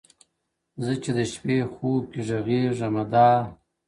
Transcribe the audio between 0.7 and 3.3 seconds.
o زه چي د شپې خوب كي ږغېږمه دا،